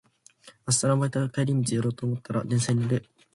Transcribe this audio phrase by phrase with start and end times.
[0.67, 3.05] 明日バイト帰り寄ろうと思ったら電車に乗る